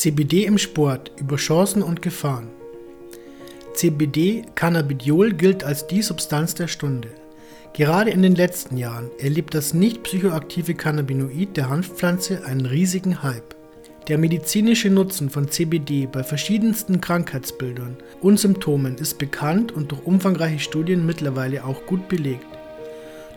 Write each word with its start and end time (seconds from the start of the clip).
CBD 0.00 0.46
im 0.46 0.56
Sport 0.56 1.12
über 1.20 1.36
Chancen 1.36 1.82
und 1.82 2.00
Gefahren. 2.00 2.48
CBD 3.74 4.44
Cannabidiol 4.54 5.34
gilt 5.34 5.62
als 5.62 5.88
die 5.88 6.00
Substanz 6.00 6.54
der 6.54 6.68
Stunde. 6.68 7.08
Gerade 7.74 8.08
in 8.10 8.22
den 8.22 8.34
letzten 8.34 8.78
Jahren 8.78 9.10
erlebt 9.18 9.52
das 9.52 9.74
nicht 9.74 10.02
psychoaktive 10.04 10.72
Cannabinoid 10.72 11.54
der 11.54 11.68
Hanfpflanze 11.68 12.46
einen 12.46 12.64
riesigen 12.64 13.22
Hype. 13.22 13.54
Der 14.08 14.16
medizinische 14.16 14.88
Nutzen 14.88 15.28
von 15.28 15.50
CBD 15.50 16.06
bei 16.06 16.24
verschiedensten 16.24 17.02
Krankheitsbildern 17.02 17.98
und 18.22 18.40
Symptomen 18.40 18.96
ist 18.96 19.18
bekannt 19.18 19.70
und 19.70 19.92
durch 19.92 20.06
umfangreiche 20.06 20.60
Studien 20.60 21.04
mittlerweile 21.04 21.62
auch 21.66 21.84
gut 21.84 22.08
belegt. 22.08 22.46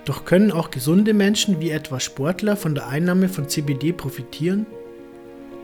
Doch 0.06 0.24
können 0.24 0.54
auch 0.54 0.72
gesunde 0.72 1.14
Menschen 1.14 1.60
wie 1.60 1.72
etwa 1.72 2.00
Sportler 2.00 2.56
von 2.56 2.74
der 2.74 2.88
Einnahme 2.88 3.28
von 3.28 3.50
CBD 3.50 3.92
profitieren? 3.92 4.66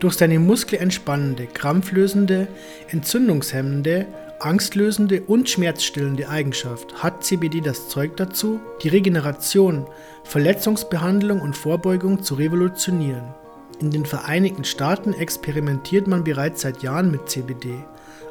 Durch 0.00 0.14
seine 0.14 0.38
muskelentspannende, 0.38 1.46
krampflösende, 1.46 2.48
entzündungshemmende, 2.88 4.06
angstlösende 4.38 5.20
und 5.20 5.50
schmerzstillende 5.50 6.26
Eigenschaft 6.28 7.02
hat 7.02 7.22
CBD 7.22 7.60
das 7.60 7.90
Zeug 7.90 8.16
dazu, 8.16 8.60
die 8.82 8.88
Regeneration, 8.88 9.86
Verletzungsbehandlung 10.24 11.42
und 11.42 11.54
Vorbeugung 11.54 12.22
zu 12.22 12.34
revolutionieren. 12.34 13.34
In 13.80 13.90
den 13.90 14.06
Vereinigten 14.06 14.64
Staaten 14.64 15.12
experimentiert 15.12 16.06
man 16.06 16.24
bereits 16.24 16.62
seit 16.62 16.82
Jahren 16.82 17.10
mit 17.10 17.28
CBD. 17.28 17.74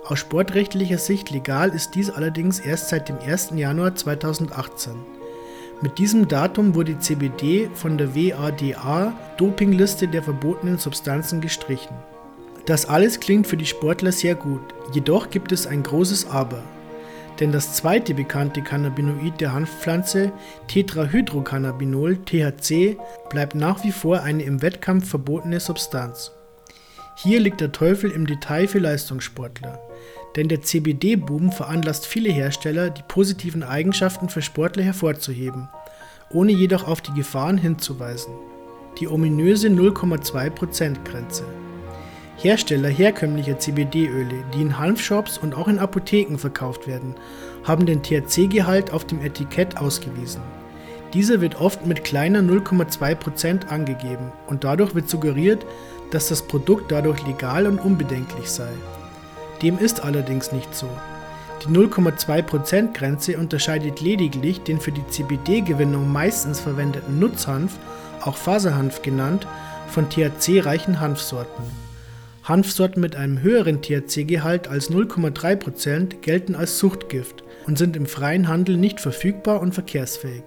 Aus 0.05 0.17
sportrechtlicher 0.17 0.97
Sicht 0.97 1.29
legal 1.29 1.69
ist 1.69 1.91
dies 1.93 2.09
allerdings 2.09 2.59
erst 2.59 2.89
seit 2.89 3.09
dem 3.09 3.19
1. 3.19 3.51
Januar 3.55 3.93
2018. 3.93 5.18
Mit 5.81 5.97
diesem 5.97 6.27
Datum 6.27 6.75
wurde 6.75 6.99
CBD 6.99 7.69
von 7.73 7.97
der 7.97 8.13
WADA 8.13 9.13
Dopingliste 9.37 10.09
der 10.09 10.21
verbotenen 10.21 10.77
Substanzen 10.77 11.39
gestrichen. 11.39 11.95
Das 12.65 12.85
alles 12.85 13.21
klingt 13.21 13.47
für 13.47 13.55
die 13.55 13.65
Sportler 13.65 14.11
sehr 14.11 14.35
gut, 14.35 14.61
jedoch 14.91 15.29
gibt 15.29 15.53
es 15.53 15.67
ein 15.67 15.81
großes 15.81 16.29
Aber. 16.29 16.61
Denn 17.39 17.53
das 17.53 17.75
zweite 17.75 18.13
bekannte 18.13 18.61
Cannabinoid 18.61 19.39
der 19.39 19.53
Hanfpflanze, 19.53 20.33
Tetrahydrocannabinol 20.67 22.17
(THC), 22.25 22.97
bleibt 23.29 23.55
nach 23.55 23.81
wie 23.85 23.93
vor 23.93 24.21
eine 24.21 24.43
im 24.43 24.61
Wettkampf 24.61 25.09
verbotene 25.09 25.61
Substanz. 25.61 26.33
Hier 27.15 27.39
liegt 27.39 27.61
der 27.61 27.71
Teufel 27.71 28.11
im 28.11 28.27
Detail 28.27 28.67
für 28.67 28.79
Leistungssportler. 28.79 29.79
Denn 30.35 30.47
der 30.47 30.61
CBD-Boom 30.61 31.51
veranlasst 31.51 32.05
viele 32.05 32.29
Hersteller, 32.29 32.89
die 32.89 33.01
positiven 33.07 33.63
Eigenschaften 33.63 34.29
für 34.29 34.41
Sportler 34.41 34.83
hervorzuheben, 34.83 35.69
ohne 36.29 36.51
jedoch 36.51 36.87
auf 36.87 37.01
die 37.01 37.13
Gefahren 37.13 37.57
hinzuweisen. 37.57 38.33
Die 38.99 39.07
ominöse 39.07 39.69
0,2%-Grenze. 39.69 41.45
Hersteller 42.37 42.89
herkömmlicher 42.89 43.59
CBD-Öle, 43.59 44.45
die 44.53 44.61
in 44.61 44.79
Hanfshops 44.79 45.37
und 45.37 45.55
auch 45.55 45.67
in 45.67 45.79
Apotheken 45.79 46.37
verkauft 46.37 46.87
werden, 46.87 47.15
haben 47.65 47.85
den 47.85 48.01
THC-Gehalt 48.01 48.93
auf 48.93 49.05
dem 49.05 49.21
Etikett 49.21 49.77
ausgewiesen. 49.77 50.41
Dieser 51.13 51.41
wird 51.41 51.59
oft 51.59 51.85
mit 51.85 52.03
kleiner 52.03 52.39
0,2% 52.39 53.67
angegeben 53.67 54.31
und 54.47 54.63
dadurch 54.63 54.93
wird 54.95 55.09
suggeriert, 55.09 55.65
dass 56.11 56.29
das 56.29 56.43
Produkt 56.43 56.91
dadurch 56.91 57.25
legal 57.25 57.65
und 57.65 57.79
unbedenklich 57.79 58.49
sei. 58.49 58.69
Dem 59.61 59.77
ist 59.77 60.03
allerdings 60.03 60.51
nicht 60.51 60.73
so. 60.73 60.89
Die 61.63 61.73
0,2%-Grenze 61.73 63.37
unterscheidet 63.37 63.99
lediglich 63.99 64.61
den 64.61 64.79
für 64.79 64.91
die 64.91 65.05
CBD-Gewinnung 65.07 66.11
meistens 66.11 66.59
verwendeten 66.59 67.19
Nutzhanf, 67.19 67.77
auch 68.21 68.37
Faserhanf 68.37 69.01
genannt, 69.01 69.45
von 69.89 70.09
THC-reichen 70.09 70.99
Hanfsorten. 70.99 71.65
Hanfsorten 72.43 73.01
mit 73.01 73.15
einem 73.15 73.41
höheren 73.41 73.81
THC-Gehalt 73.81 74.67
als 74.67 74.89
0,3% 74.89 76.21
gelten 76.21 76.55
als 76.55 76.79
Suchtgift 76.79 77.43
und 77.67 77.77
sind 77.77 77.95
im 77.97 78.05
freien 78.05 78.47
Handel 78.47 78.77
nicht 78.77 79.01
verfügbar 79.01 79.59
und 79.59 79.73
verkehrsfähig. 79.73 80.43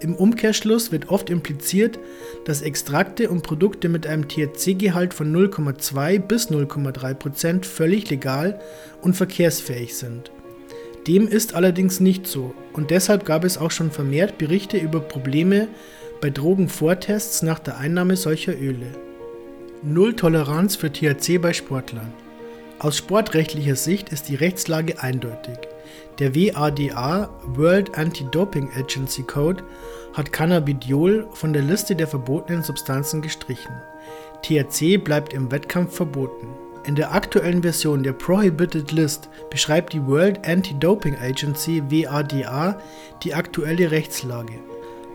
Im 0.00 0.14
Umkehrschluss 0.14 0.92
wird 0.92 1.10
oft 1.10 1.28
impliziert, 1.28 1.98
dass 2.46 2.62
Extrakte 2.62 3.28
und 3.28 3.42
Produkte 3.42 3.90
mit 3.90 4.06
einem 4.06 4.28
THC-Gehalt 4.28 5.12
von 5.12 5.30
0,2 5.34 6.18
bis 6.18 6.50
0,3% 6.50 7.66
völlig 7.66 8.08
legal 8.08 8.60
und 9.02 9.14
verkehrsfähig 9.14 9.94
sind. 9.94 10.32
Dem 11.06 11.28
ist 11.28 11.54
allerdings 11.54 12.00
nicht 12.00 12.26
so 12.26 12.54
und 12.72 12.90
deshalb 12.90 13.26
gab 13.26 13.44
es 13.44 13.58
auch 13.58 13.70
schon 13.70 13.90
vermehrt 13.90 14.38
Berichte 14.38 14.78
über 14.78 15.00
Probleme 15.00 15.68
bei 16.22 16.30
Drogenvortests 16.30 17.42
nach 17.42 17.58
der 17.58 17.78
Einnahme 17.78 18.16
solcher 18.16 18.58
Öle. 18.58 18.86
Null 19.82 20.14
Toleranz 20.14 20.76
für 20.76 20.92
THC 20.92 21.38
bei 21.38 21.52
Sportlern. 21.52 22.12
Aus 22.78 22.96
sportrechtlicher 22.96 23.76
Sicht 23.76 24.10
ist 24.10 24.28
die 24.28 24.34
Rechtslage 24.34 25.02
eindeutig. 25.02 25.69
Der 26.20 26.34
WADA 26.34 27.30
World 27.54 27.96
Anti-Doping 27.96 28.68
Agency 28.76 29.22
Code 29.22 29.64
hat 30.12 30.30
Cannabidiol 30.30 31.26
von 31.32 31.54
der 31.54 31.62
Liste 31.62 31.96
der 31.96 32.06
verbotenen 32.06 32.62
Substanzen 32.62 33.22
gestrichen. 33.22 33.72
THC 34.42 34.98
bleibt 35.02 35.32
im 35.32 35.50
Wettkampf 35.50 35.96
verboten. 35.96 36.48
In 36.84 36.94
der 36.94 37.14
aktuellen 37.14 37.62
Version 37.62 38.02
der 38.02 38.12
Prohibited 38.12 38.92
List 38.92 39.30
beschreibt 39.48 39.94
die 39.94 40.06
World 40.06 40.46
Anti-Doping 40.46 41.16
Agency 41.16 41.82
WADA 41.88 42.78
die 43.22 43.32
aktuelle 43.32 43.90
Rechtslage. 43.90 44.60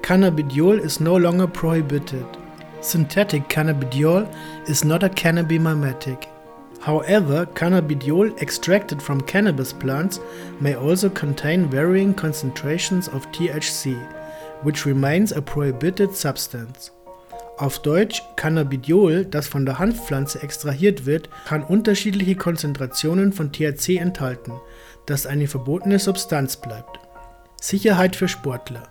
Cannabidiol 0.01 0.79
is 0.79 0.99
no 0.99 1.19
longer 1.19 1.45
prohibited. 1.45 2.25
Synthetic 2.81 3.47
cannabidiol 3.47 4.27
is 4.65 4.83
not 4.83 5.03
a 5.03 5.09
cannabimatic. 5.09 6.27
However, 6.85 7.47
cannabidiol 7.47 8.39
extracted 8.39 9.01
from 9.01 9.19
cannabis 9.21 9.73
plants 9.73 10.19
may 10.59 10.75
also 10.75 11.09
contain 11.09 11.67
varying 11.67 12.13
concentrations 12.13 13.07
of 13.07 13.25
THC, 13.31 13.97
which 14.61 14.85
remains 14.85 15.31
a 15.31 15.41
prohibited 15.41 16.13
substance. 16.13 16.91
Auf 17.57 17.79
Deutsch, 17.79 18.21
Cannabidiol, 18.35 19.25
das 19.25 19.47
von 19.47 19.65
der 19.65 19.79
Hanfpflanze 19.79 20.43
extrahiert 20.43 21.07
wird, 21.07 21.29
kann 21.47 21.63
unterschiedliche 21.63 22.35
Konzentrationen 22.35 23.33
von 23.33 23.51
THC 23.51 23.97
enthalten, 23.97 24.53
das 25.07 25.25
eine 25.25 25.47
verbotene 25.47 25.97
Substanz 25.97 26.57
bleibt. 26.57 26.99
Sicherheit 27.59 28.15
für 28.15 28.27
Sportler. 28.27 28.83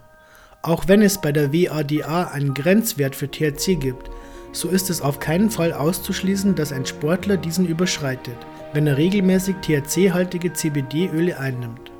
Auch 0.62 0.88
wenn 0.88 1.02
es 1.02 1.20
bei 1.20 1.30
der 1.30 1.52
WADA 1.52 2.28
einen 2.32 2.54
Grenzwert 2.54 3.14
für 3.14 3.30
THC 3.30 3.76
gibt, 3.76 4.10
so 4.54 4.68
ist 4.68 4.88
es 4.88 5.02
auf 5.02 5.18
keinen 5.18 5.50
Fall 5.50 5.72
auszuschließen, 5.72 6.54
dass 6.54 6.72
ein 6.72 6.86
Sportler 6.86 7.36
diesen 7.36 7.66
überschreitet, 7.66 8.36
wenn 8.72 8.86
er 8.86 8.96
regelmäßig 8.96 9.56
THC-haltige 9.60 10.52
CBD-Öle 10.52 11.38
einnimmt. 11.38 11.90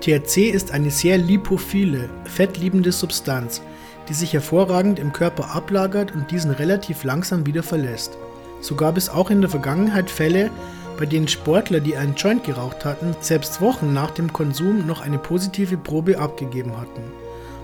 THC 0.00 0.50
ist 0.50 0.70
eine 0.70 0.90
sehr 0.90 1.18
lipophile, 1.18 2.08
fettliebende 2.24 2.92
Substanz, 2.92 3.62
die 4.08 4.14
sich 4.14 4.32
hervorragend 4.32 5.00
im 5.00 5.12
Körper 5.12 5.54
ablagert 5.54 6.14
und 6.14 6.30
diesen 6.30 6.52
relativ 6.52 7.02
langsam 7.02 7.46
wieder 7.46 7.64
verlässt. 7.64 8.16
So 8.60 8.76
gab 8.76 8.96
es 8.96 9.08
auch 9.08 9.30
in 9.30 9.40
der 9.40 9.50
Vergangenheit 9.50 10.08
Fälle, 10.08 10.50
bei 10.96 11.06
denen 11.06 11.28
Sportler, 11.28 11.80
die 11.80 11.96
einen 11.96 12.14
Joint 12.14 12.44
geraucht 12.44 12.84
hatten, 12.84 13.16
selbst 13.20 13.60
Wochen 13.60 13.92
nach 13.92 14.12
dem 14.12 14.32
Konsum 14.32 14.86
noch 14.86 15.00
eine 15.00 15.18
positive 15.18 15.76
Probe 15.76 16.18
abgegeben 16.18 16.76
hatten. 16.76 17.02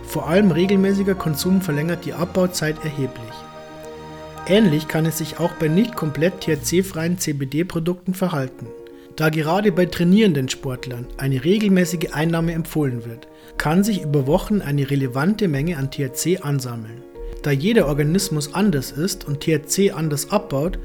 Vor 0.07 0.29
allem 0.29 0.51
regelmäßiger 0.51 1.15
Konsum 1.15 1.61
verlängert 1.61 2.05
die 2.05 2.15
Abbauzeit 2.15 2.85
erheblich. 2.85 3.32
Ähnlich 4.49 4.89
kann 4.89 5.07
es 5.07 5.19
sich 5.19 5.39
auch 5.39 5.53
bei 5.53 5.69
nicht 5.69 5.95
komplett 5.95 6.41
THC-freien 6.41 7.17
CBD-Produkten 7.17 8.13
verhalten. 8.13 8.67
Da 9.15 9.29
gerade 9.29 9.71
bei 9.71 9.87
trainierenden 9.87 10.49
Sportlern 10.49 11.07
eine 11.17 11.45
regelmäßige 11.45 12.13
Einnahme 12.13 12.53
empfohlen 12.53 13.05
wird, 13.05 13.29
kann 13.57 13.85
sich 13.85 14.03
über 14.03 14.27
Wochen 14.27 14.61
eine 14.61 14.91
relevante 14.91 15.47
Menge 15.47 15.77
an 15.77 15.93
THC 15.93 16.41
ansammeln. 16.43 17.03
Da 17.45 17.53
jeder 17.53 17.87
Organismus 17.87 18.53
anders 18.53 18.91
ist 18.91 19.27
und 19.27 19.41
THC 19.41 19.93
anders 19.93 20.33
abbaut, 20.33 20.79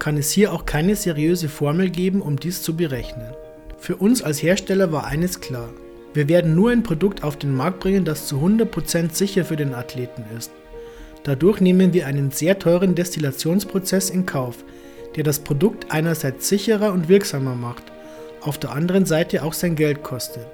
kann 0.00 0.16
es 0.16 0.32
hier 0.32 0.52
auch 0.52 0.66
keine 0.66 0.96
seriöse 0.96 1.48
Formel 1.48 1.90
geben, 1.90 2.20
um 2.20 2.36
dies 2.36 2.62
zu 2.62 2.76
berechnen. 2.76 3.32
Für 3.78 3.94
uns 3.96 4.22
als 4.22 4.42
Hersteller 4.42 4.90
war 4.90 5.06
eines 5.06 5.40
klar. 5.40 5.68
Wir 6.14 6.28
werden 6.28 6.56
nur 6.56 6.70
ein 6.70 6.82
Produkt 6.82 7.22
auf 7.22 7.36
den 7.36 7.54
Markt 7.54 7.80
bringen, 7.80 8.04
das 8.04 8.26
zu 8.26 8.38
100% 8.38 9.14
sicher 9.14 9.44
für 9.44 9.56
den 9.56 9.72
Athleten 9.74 10.24
ist. 10.36 10.50
Dadurch 11.24 11.60
nehmen 11.60 11.94
wir 11.94 12.06
einen 12.06 12.30
sehr 12.30 12.58
teuren 12.58 12.94
Destillationsprozess 12.94 14.10
in 14.10 14.26
Kauf, 14.26 14.58
der 15.16 15.24
das 15.24 15.38
Produkt 15.38 15.90
einerseits 15.90 16.48
sicherer 16.48 16.92
und 16.92 17.08
wirksamer 17.08 17.54
macht, 17.54 17.84
auf 18.42 18.58
der 18.58 18.72
anderen 18.72 19.06
Seite 19.06 19.42
auch 19.42 19.54
sein 19.54 19.74
Geld 19.74 20.02
kostet. 20.02 20.46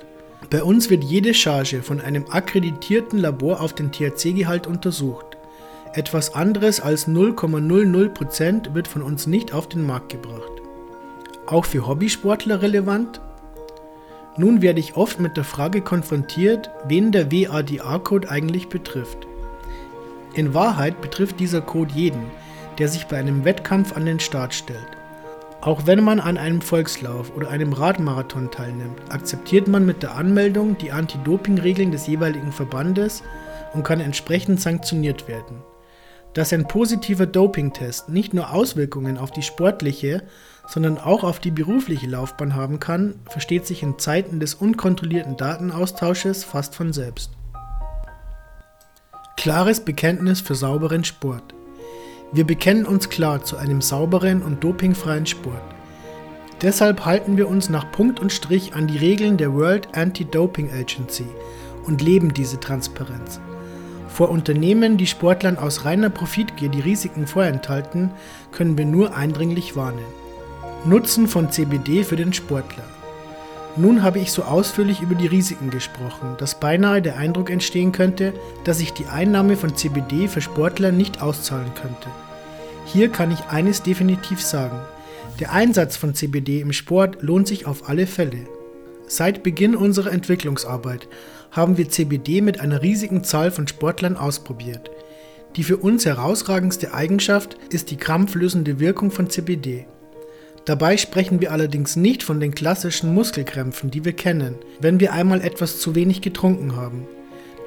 Bei 0.49 0.63
uns 0.63 0.89
wird 0.89 1.03
jede 1.05 1.35
Charge 1.35 1.83
von 1.83 2.01
einem 2.01 2.25
akkreditierten 2.31 3.19
Labor 3.19 3.61
auf 3.61 3.73
den 3.73 3.91
THC-Gehalt 3.91 4.67
untersucht. 4.67 5.37
Etwas 5.93 6.35
anderes 6.35 6.81
als 6.81 7.09
0,00% 7.09 8.73
wird 8.75 8.87
von 8.87 9.03
uns 9.03 9.27
nicht 9.27 9.53
auf 9.53 9.69
den 9.69 9.85
Markt 9.85 10.11
gebracht. 10.13 10.53
Auch 11.47 11.65
für 11.65 11.89
Hobbysportler 11.89 12.63
relevant? 12.63 13.21
Nun 14.37 14.63
werde 14.63 14.79
ich 14.79 14.97
oft 14.97 15.19
mit 15.19 15.37
der 15.37 15.43
Frage 15.43 15.81
konfrontiert, 15.81 16.71
wen 16.87 17.11
der 17.11 17.33
WADA-Code 17.33 18.31
eigentlich 18.31 18.69
betrifft. 18.69 19.27
In 20.35 20.55
Wahrheit 20.55 21.01
betrifft 21.01 21.41
dieser 21.41 21.61
Code 21.61 21.93
jeden, 21.95 22.23
der 22.79 22.89
sich 22.89 23.07
bei 23.07 23.19
einem 23.19 23.45
Wettkampf 23.45 23.97
an 23.97 24.07
den 24.07 24.21
Start 24.21 24.55
stellt. 24.55 24.87
Auch 25.61 25.87
wenn 25.87 26.03
man 26.03 26.21
an 26.21 26.39
einem 26.39 26.63
Volkslauf 26.63 27.37
oder 27.37 27.51
einem 27.51 27.75
Radmarathon 27.75 28.51
teilnimmt, 28.51 28.99
akzeptiert 29.11 29.69
man 29.69 29.85
mit 29.85 30.03
der 30.03 30.15
Anmeldung 30.15 30.79
die 30.79 30.93
Anti-Doping-Regeln 30.93 31.91
des 31.91 32.07
jeweiligen 32.07 32.53
Verbandes 32.53 33.23
und 33.75 33.83
kann 33.83 34.01
entsprechend 34.01 34.61
sanktioniert 34.61 35.29
werden. 35.29 35.59
Dass 36.33 36.53
ein 36.53 36.69
positiver 36.69 37.27
Dopingtest 37.27 38.09
nicht 38.09 38.33
nur 38.33 38.53
Auswirkungen 38.53 39.19
auf 39.19 39.33
die 39.33 39.43
sportliche, 39.43 40.23
sondern 40.67 40.97
auch 40.97 41.25
auf 41.25 41.41
die 41.41 41.51
berufliche 41.51 42.07
Laufbahn 42.07 42.55
haben 42.55 42.79
kann, 42.79 43.17
versteht 43.27 43.67
sich 43.67 43.83
in 43.83 43.99
Zeiten 43.99 44.39
des 44.39 44.55
unkontrollierten 44.55 45.37
Datenaustausches 45.37 46.45
fast 46.45 46.77
von 46.77 46.93
selbst. 46.93 47.33
Klares 49.41 49.81
Bekenntnis 49.81 50.43
für 50.43 50.55
sauberen 50.55 51.03
Sport. 51.03 51.55
Wir 52.31 52.47
bekennen 52.47 52.85
uns 52.85 53.09
klar 53.09 53.43
zu 53.43 53.57
einem 53.57 53.81
sauberen 53.81 54.43
und 54.43 54.63
dopingfreien 54.63 55.25
Sport. 55.25 55.63
Deshalb 56.61 57.07
halten 57.07 57.39
wir 57.39 57.49
uns 57.49 57.71
nach 57.71 57.91
Punkt 57.91 58.21
und 58.21 58.35
Strich 58.35 58.75
an 58.75 58.87
die 58.87 58.99
Regeln 58.99 59.39
der 59.39 59.55
World 59.55 59.97
Anti-Doping 59.97 60.71
Agency 60.71 61.25
und 61.87 62.03
leben 62.03 62.35
diese 62.35 62.61
Transparenz. 62.61 63.41
Vor 64.09 64.29
Unternehmen, 64.29 64.99
die 64.99 65.07
Sportlern 65.07 65.57
aus 65.57 65.87
reiner 65.87 66.11
Profitgier 66.11 66.69
die 66.69 66.81
Risiken 66.81 67.27
vorenthalten, 67.27 68.11
können 68.53 68.77
wir 68.77 68.85
nur 68.85 69.17
eindringlich 69.17 69.75
warnen. 69.75 70.05
Nutzen 70.85 71.27
von 71.27 71.51
CBD 71.51 72.05
für 72.05 72.17
den 72.17 72.35
Sportler. 72.35 72.85
Nun 73.77 74.03
habe 74.03 74.19
ich 74.19 74.33
so 74.33 74.43
ausführlich 74.43 75.01
über 75.01 75.15
die 75.15 75.29
Risiken 75.29 75.71
gesprochen, 75.71 76.35
dass 76.39 76.59
beinahe 76.59 77.01
der 77.01 77.17
Eindruck 77.17 77.51
entstehen 77.51 77.93
könnte, 77.93 78.33
dass 78.65 78.79
sich 78.79 78.93
die 78.93 79.07
Einnahme 79.07 79.57
von 79.57 79.77
CBD 79.77 80.27
für 80.27 80.41
Sportler 80.41 80.91
nicht 80.91 81.23
auszahlen 81.23 81.73
könnte. 81.75 82.09
Hier 82.85 83.09
kann 83.11 83.31
ich 83.31 83.45
eines 83.45 83.83
definitiv 83.83 84.43
sagen. 84.43 84.79
Der 85.39 85.53
Einsatz 85.53 85.97
von 85.97 86.15
CBD 86.15 86.61
im 86.61 86.73
Sport 86.73 87.23
lohnt 87.23 87.47
sich 87.47 87.67
auf 87.67 87.89
alle 87.89 88.07
Fälle. 88.07 88.47
Seit 89.07 89.43
Beginn 89.43 89.77
unserer 89.77 90.13
Entwicklungsarbeit 90.13 91.09
haben 91.53 91.79
wir 91.79 91.89
CBD 91.89 92.41
mit 92.41 92.61
einer 92.61 92.83
riesigen 92.83 93.25
Zahl 93.25 93.51
von 93.51 93.67
Sportlern 93.67 94.17
ausprobiert. 94.17 94.91
Die 95.57 95.65
für 95.65 95.77
uns 95.77 96.07
herausragendste 96.07 96.95
Eigenschaft 96.95 97.57
ist 97.71 97.91
die 97.91 97.97
krampflösende 97.97 98.79
Wirkung 98.81 99.11
von 99.11 99.31
CBD. 99.31 99.87
Dabei 100.67 100.97
sprechen 100.97 101.41
wir 101.41 101.53
allerdings 101.53 101.97
nicht 101.97 102.23
von 102.23 102.39
den 102.39 102.55
klassischen 102.55 103.15
Muskelkrämpfen, 103.15 103.91
die 103.91 104.05
wir 104.05 104.13
kennen, 104.13 104.57
wenn 104.81 105.01
wir 105.01 105.13
einmal 105.13 105.41
etwas 105.41 105.81
zu 105.81 105.95
wenig 105.95 106.21
getrunken 106.21 106.77
haben. 106.77 107.07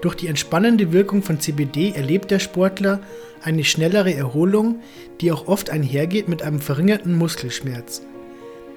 Durch 0.02 0.16
die 0.16 0.28
entspannende 0.28 0.92
Wirkung 0.92 1.24
von 1.24 1.40
CBD 1.40 1.92
erlebt 1.92 2.30
der 2.30 2.40
Sportler 2.40 3.00
eine 3.42 3.64
schnellere 3.64 4.14
Erholung, 4.14 4.82
die 5.22 5.32
auch 5.32 5.48
oft 5.48 5.70
einhergeht 5.70 6.28
mit 6.28 6.42
einem 6.44 6.60
verringerten 6.60 7.18
Muskelschmerz. 7.18 8.02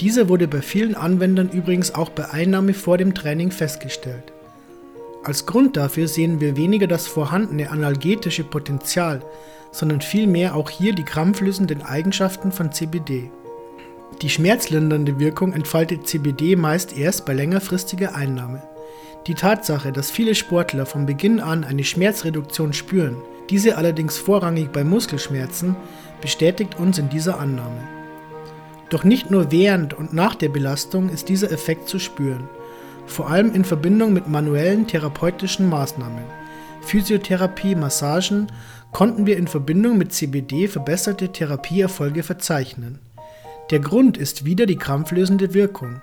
Dieser 0.00 0.28
wurde 0.28 0.46
bei 0.46 0.60
vielen 0.60 0.94
Anwendern 0.94 1.50
übrigens 1.50 1.94
auch 1.94 2.10
bei 2.10 2.30
Einnahme 2.30 2.74
vor 2.74 2.98
dem 2.98 3.14
Training 3.14 3.50
festgestellt. 3.50 4.32
Als 5.24 5.46
Grund 5.46 5.76
dafür 5.76 6.06
sehen 6.06 6.40
wir 6.40 6.56
weniger 6.56 6.86
das 6.86 7.06
vorhandene 7.06 7.70
analgetische 7.70 8.44
Potenzial, 8.44 9.20
sondern 9.72 10.00
vielmehr 10.00 10.54
auch 10.54 10.70
hier 10.70 10.94
die 10.94 11.04
krampflösenden 11.04 11.82
Eigenschaften 11.82 12.52
von 12.52 12.70
CBD. 12.72 13.30
Die 14.22 14.30
schmerzlindernde 14.30 15.18
Wirkung 15.18 15.52
entfaltet 15.52 16.06
CBD 16.06 16.56
meist 16.56 16.96
erst 16.96 17.26
bei 17.26 17.34
längerfristiger 17.34 18.14
Einnahme. 18.14 18.62
Die 19.26 19.34
Tatsache, 19.34 19.92
dass 19.92 20.10
viele 20.10 20.34
Sportler 20.34 20.86
von 20.86 21.04
Beginn 21.04 21.40
an 21.40 21.64
eine 21.64 21.84
Schmerzreduktion 21.84 22.72
spüren, 22.72 23.16
diese 23.50 23.76
allerdings 23.76 24.16
vorrangig 24.16 24.70
bei 24.72 24.84
Muskelschmerzen, 24.84 25.76
bestätigt 26.20 26.78
uns 26.78 26.98
in 26.98 27.08
dieser 27.08 27.38
Annahme. 27.38 27.86
Doch 28.88 29.04
nicht 29.04 29.30
nur 29.30 29.50
während 29.50 29.94
und 29.94 30.12
nach 30.12 30.34
der 30.36 30.48
Belastung 30.48 31.10
ist 31.10 31.28
dieser 31.28 31.50
Effekt 31.50 31.88
zu 31.88 31.98
spüren, 31.98 32.48
vor 33.06 33.28
allem 33.28 33.52
in 33.54 33.64
Verbindung 33.64 34.12
mit 34.12 34.28
manuellen 34.28 34.86
therapeutischen 34.86 35.68
Maßnahmen. 35.68 36.24
Physiotherapie, 36.82 37.74
Massagen 37.74 38.46
konnten 38.92 39.26
wir 39.26 39.36
in 39.36 39.48
Verbindung 39.48 39.98
mit 39.98 40.12
CBD 40.12 40.68
verbesserte 40.68 41.32
Therapieerfolge 41.32 42.22
verzeichnen. 42.22 43.00
Der 43.72 43.80
Grund 43.80 44.16
ist 44.16 44.44
wieder 44.44 44.64
die 44.64 44.76
krampflösende 44.76 45.52
Wirkung. 45.52 46.00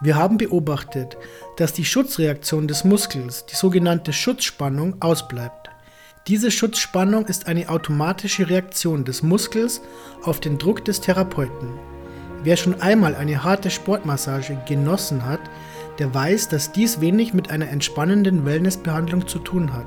Wir 0.00 0.16
haben 0.16 0.38
beobachtet, 0.38 1.18
dass 1.58 1.74
die 1.74 1.84
Schutzreaktion 1.84 2.66
des 2.66 2.84
Muskels, 2.84 3.44
die 3.44 3.54
sogenannte 3.54 4.14
Schutzspannung, 4.14 4.96
ausbleibt. 5.00 5.68
Diese 6.26 6.50
Schutzspannung 6.50 7.26
ist 7.26 7.48
eine 7.48 7.68
automatische 7.68 8.48
Reaktion 8.48 9.04
des 9.04 9.22
Muskels 9.22 9.82
auf 10.22 10.40
den 10.40 10.56
Druck 10.56 10.86
des 10.86 11.02
Therapeuten. 11.02 11.74
Wer 12.44 12.56
schon 12.56 12.80
einmal 12.80 13.14
eine 13.14 13.44
harte 13.44 13.68
Sportmassage 13.68 14.58
genossen 14.66 15.26
hat, 15.26 15.40
der 15.98 16.14
weiß, 16.14 16.48
dass 16.48 16.72
dies 16.72 17.02
wenig 17.02 17.34
mit 17.34 17.50
einer 17.50 17.68
entspannenden 17.68 18.46
Wellnessbehandlung 18.46 19.28
zu 19.28 19.38
tun 19.38 19.74
hat. 19.74 19.86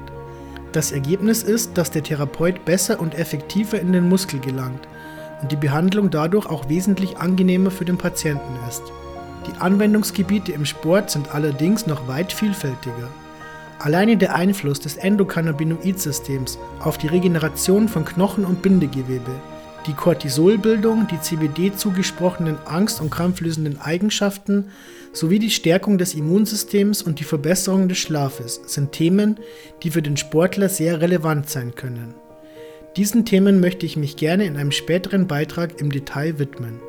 Das 0.74 0.92
Ergebnis 0.92 1.42
ist, 1.42 1.76
dass 1.76 1.90
der 1.90 2.04
Therapeut 2.04 2.66
besser 2.66 3.00
und 3.00 3.16
effektiver 3.16 3.80
in 3.80 3.94
den 3.94 4.08
Muskel 4.08 4.40
gelangt 4.40 4.88
und 5.42 5.52
die 5.52 5.58
Behandlung 5.58 6.10
dadurch 6.10 6.46
auch 6.46 6.70
wesentlich 6.70 7.18
angenehmer 7.18 7.72
für 7.72 7.86
den 7.86 7.98
Patienten 7.98 8.56
ist. 8.68 8.84
Die 9.48 9.60
Anwendungsgebiete 9.60 10.52
im 10.52 10.66
Sport 10.66 11.12
sind 11.12 11.34
allerdings 11.34 11.88
noch 11.88 12.08
weit 12.08 12.34
vielfältiger. 12.34 13.10
Alleine 13.80 14.18
der 14.18 14.36
Einfluss 14.36 14.80
des 14.80 14.98
Endokannabinoidsystems 14.98 16.58
auf 16.80 16.98
die 16.98 17.08
Regeneration 17.08 17.88
von 17.88 18.06
Knochen 18.06 18.46
und 18.46 18.62
Bindegewebe, 18.62 19.32
die 19.86 19.94
Cortisolbildung, 19.94 21.08
die 21.08 21.22
CBD 21.22 21.72
zugesprochenen 21.76 22.58
angst- 22.66 23.02
und 23.02 23.12
krampflösenden 23.12 23.80
Eigenschaften 23.80 24.70
sowie 25.14 25.38
die 25.38 25.52
Stärkung 25.52 26.00
des 26.00 26.16
Immunsystems 26.16 27.04
und 27.04 27.20
die 27.20 27.24
Verbesserung 27.24 27.88
des 27.88 28.00
Schlafes 28.00 28.62
sind 28.66 28.94
Themen, 28.94 29.38
die 29.84 29.92
für 29.92 30.02
den 30.02 30.18
Sportler 30.18 30.70
sehr 30.70 31.02
relevant 31.02 31.50
sein 31.50 31.76
können. 31.76 32.16
Diesen 32.98 33.26
Themen 33.26 33.60
möchte 33.60 33.86
ich 33.86 33.98
mich 33.98 34.16
gerne 34.16 34.46
in 34.46 34.56
einem 34.56 34.72
späteren 34.72 35.28
Beitrag 35.28 35.82
im 35.82 35.92
Detail 35.92 36.40
widmen. 36.40 36.80